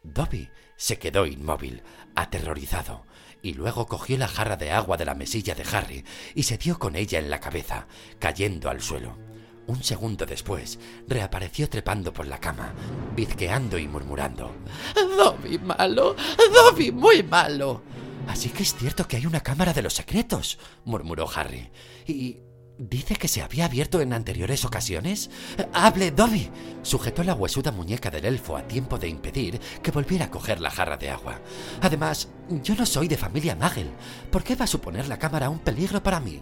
[0.02, 1.82] Dobby se quedó inmóvil,
[2.14, 3.04] aterrorizado,
[3.42, 6.04] y luego cogió la jarra de agua de la mesilla de Harry
[6.34, 7.86] y se dio con ella en la cabeza,
[8.18, 9.18] cayendo al suelo.
[9.66, 10.78] Un segundo después,
[11.08, 12.74] reapareció trepando por la cama,
[13.16, 14.54] bizqueando y murmurando.
[14.94, 16.14] Dobby malo,
[16.52, 17.82] Dobby muy malo.
[18.28, 21.70] Así que es cierto que hay una cámara de los secretos, murmuró Harry.
[22.06, 22.38] ¿Y
[22.78, 25.30] dice que se había abierto en anteriores ocasiones?
[25.72, 26.50] Hable, Dobby.
[26.82, 30.70] Sujetó la huesuda muñeca del elfo a tiempo de impedir que volviera a coger la
[30.70, 31.40] jarra de agua.
[31.80, 32.28] Además,
[32.62, 33.90] yo no soy de familia Magel.
[34.30, 36.40] ¿Por qué va a suponer la cámara un peligro para mí?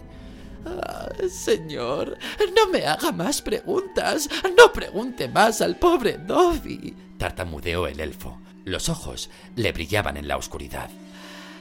[0.65, 2.17] Ah, señor,
[2.55, 4.29] no me haga más preguntas.
[4.57, 6.95] No pregunte más al pobre Dobby.
[7.17, 8.39] Tartamudeó el elfo.
[8.65, 10.89] Los ojos le brillaban en la oscuridad.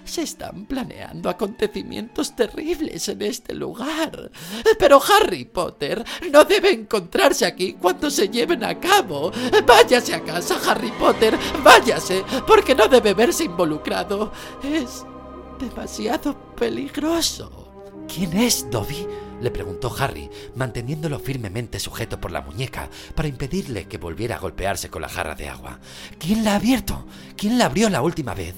[0.05, 4.31] Se están planeando acontecimientos terribles en este lugar.
[4.79, 9.33] Pero Harry Potter no debe encontrarse aquí cuando se lleven a cabo.
[9.67, 14.33] Váyase a casa, Harry Potter, váyase, porque no debe verse involucrado.
[14.63, 15.05] Es
[15.59, 17.73] demasiado peligroso.
[18.09, 19.07] ¿Quién es Dobby?
[19.43, 24.89] le preguntó Harry, manteniéndolo firmemente sujeto por la muñeca para impedirle que volviera a golpearse
[24.89, 25.81] con la jarra de agua.
[26.19, 27.05] ¿Quién la ha abierto?
[27.37, 28.55] ¿Quién la abrió la última vez?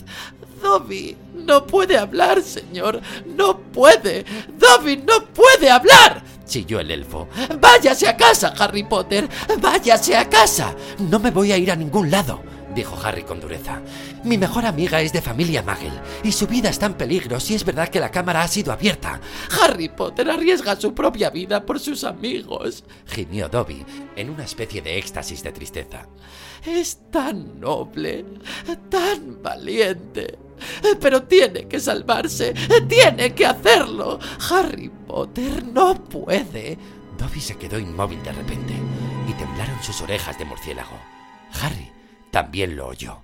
[0.64, 3.03] Dobby no puede hablar, señor.
[3.27, 4.24] No puede.
[4.59, 6.24] Dobby no puede hablar.
[6.46, 7.29] chilló el elfo.
[7.61, 9.29] Váyase a casa, Harry Potter.
[9.61, 10.74] Váyase a casa.
[10.98, 12.40] No me voy a ir a ningún lado
[12.74, 13.81] dijo Harry con dureza.
[14.24, 17.64] Mi mejor amiga es de familia Magel y su vida está en peligro si es
[17.64, 19.20] verdad que la cámara ha sido abierta.
[19.62, 23.85] Harry Potter arriesga su propia vida por sus amigos, gimió Dobby
[24.16, 26.09] en una especie de éxtasis de tristeza.
[26.66, 28.24] Es tan noble,
[28.90, 30.38] tan valiente.
[31.01, 32.55] Pero tiene que salvarse,
[32.88, 34.19] tiene que hacerlo.
[34.51, 36.79] Harry Potter no puede.
[37.19, 38.75] Dobby se quedó inmóvil de repente
[39.29, 40.99] y temblaron sus orejas de murciélago.
[41.61, 41.90] Harry
[42.31, 43.23] también lo oyó.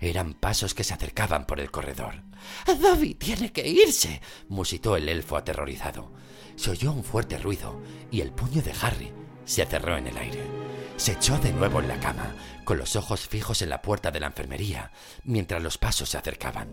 [0.00, 2.22] Eran pasos que se acercaban por el corredor.
[2.66, 6.12] Dobby tiene que irse, musitó el elfo aterrorizado.
[6.56, 9.12] Se oyó un fuerte ruido y el puño de Harry
[9.44, 10.55] se cerró en el aire.
[10.96, 14.18] Se echó de nuevo en la cama, con los ojos fijos en la puerta de
[14.18, 14.92] la enfermería,
[15.24, 16.68] mientras los pasos se acercaban.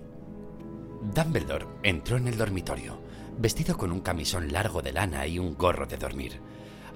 [1.13, 3.01] Dumbledore entró en el dormitorio,
[3.37, 6.39] vestido con un camisón largo de lana y un gorro de dormir.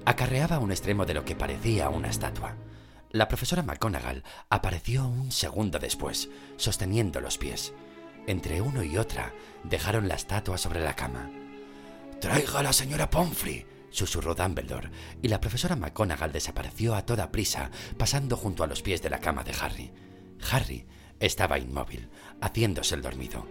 [0.06, 2.56] Acarreaba un extremo de lo que parecía una estatua.
[3.10, 7.74] La profesora McGonagall apareció un segundo después, sosteniendo los pies.
[8.26, 11.30] Entre uno y otra dejaron la estatua sobre la cama.
[12.20, 14.90] Traiga a la señora Pomfrey, susurró Dumbledore,
[15.22, 19.20] y la profesora McGonagall desapareció a toda prisa, pasando junto a los pies de la
[19.20, 19.92] cama de Harry.
[20.50, 20.86] Harry
[21.20, 22.08] estaba inmóvil,
[22.40, 23.46] haciéndose el dormido.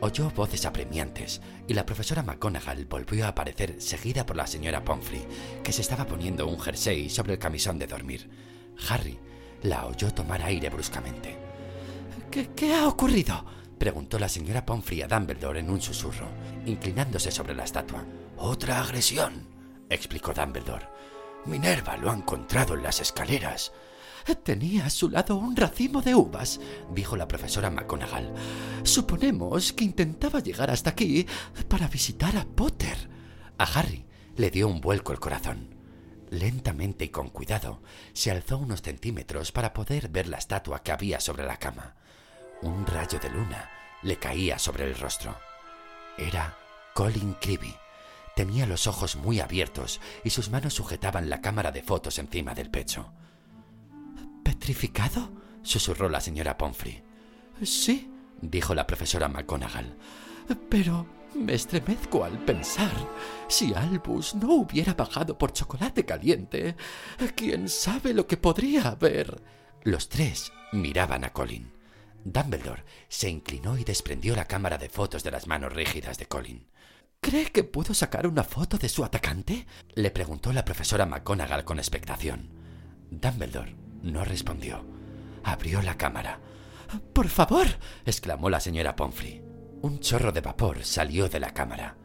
[0.00, 5.24] Oyó voces apremiantes y la profesora McGonagall volvió a aparecer seguida por la señora Pomfrey,
[5.62, 8.28] que se estaba poniendo un jersey sobre el camisón de dormir.
[8.88, 9.18] Harry
[9.62, 11.38] la oyó tomar aire bruscamente.
[12.30, 13.44] ¿Qué, ha ocurrido?
[13.78, 16.26] preguntó la señora Pomfrey a Dumbledore en un susurro,
[16.66, 18.04] inclinándose sobre la estatua.
[18.38, 19.46] Otra agresión,
[19.94, 20.88] explicó Dumbledore.
[21.46, 23.72] Minerva lo ha encontrado en las escaleras.
[24.44, 26.60] Tenía a su lado un racimo de uvas,
[26.92, 28.32] dijo la profesora McGonagall.
[28.84, 31.26] Suponemos que intentaba llegar hasta aquí
[31.68, 33.10] para visitar a Potter.
[33.58, 35.74] A Harry le dio un vuelco el corazón.
[36.30, 37.82] Lentamente y con cuidado,
[38.14, 41.96] se alzó unos centímetros para poder ver la estatua que había sobre la cama.
[42.62, 43.70] Un rayo de luna
[44.02, 45.36] le caía sobre el rostro.
[46.16, 46.56] Era
[46.94, 47.81] Colin Creevy.
[48.34, 52.70] Tenía los ojos muy abiertos y sus manos sujetaban la cámara de fotos encima del
[52.70, 53.12] pecho.
[54.42, 55.30] ¿Petrificado?
[55.62, 57.02] susurró la señora Pomfrey.
[57.62, 58.10] Sí,
[58.40, 59.96] dijo la profesora McGonagall.
[60.68, 62.92] Pero me estremezco al pensar,
[63.48, 66.76] si Albus no hubiera bajado por chocolate caliente,
[67.36, 69.42] quién sabe lo que podría haber.
[69.82, 71.72] Los tres miraban a Colin.
[72.24, 76.66] Dumbledore se inclinó y desprendió la cámara de fotos de las manos rígidas de Colin.
[77.22, 79.64] ¿Cree que puedo sacar una foto de su atacante?
[79.94, 82.50] le preguntó la profesora McGonagall con expectación.
[83.12, 84.84] Dumbledore no respondió.
[85.44, 86.40] Abrió la cámara.
[87.12, 87.68] Por favor,
[88.04, 89.40] exclamó la señora Pomfrey.
[89.82, 91.96] Un chorro de vapor salió de la cámara.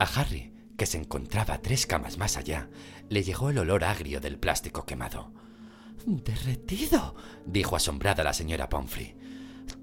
[0.00, 2.68] A Harry, que se encontraba tres camas más allá,
[3.08, 5.32] le llegó el olor agrio del plástico quemado.
[6.04, 7.14] Derretido,
[7.46, 9.16] dijo asombrada la señora Pomfrey.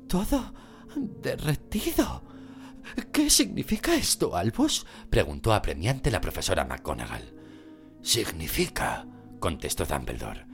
[0.09, 0.53] Todo
[0.97, 2.23] derretido.
[3.11, 4.86] ¿Qué significa esto, Albus?
[5.09, 7.34] preguntó apremiante la profesora McGonagall.
[8.01, 9.05] Significa,
[9.39, 10.45] contestó Dumbledore,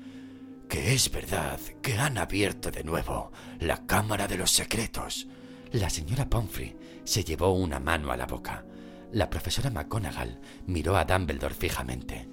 [0.67, 5.27] que es verdad que han abierto de nuevo la Cámara de los Secretos.
[5.71, 8.65] La señora Pomfrey se llevó una mano a la boca.
[9.11, 12.27] La profesora McGonagall miró a Dumbledore fijamente.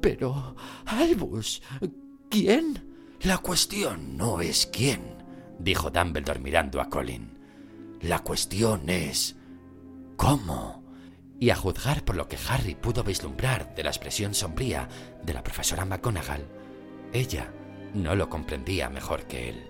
[0.00, 0.56] Pero,
[0.86, 1.62] Albus,
[2.28, 3.16] ¿quién?
[3.22, 5.22] La cuestión no es quién,
[5.58, 7.39] dijo Dumbledore mirando a Colin.
[8.00, 9.36] La cuestión es
[10.16, 10.82] cómo.
[11.38, 14.88] Y a juzgar por lo que Harry pudo vislumbrar de la expresión sombría
[15.22, 16.46] de la profesora McGonagall,
[17.12, 17.52] ella
[17.94, 19.69] no lo comprendía mejor que él.